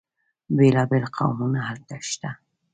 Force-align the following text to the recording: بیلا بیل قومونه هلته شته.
بیلا 0.57 0.83
بیل 0.91 1.05
قومونه 1.17 1.59
هلته 1.67 1.95
شته. 2.09 2.29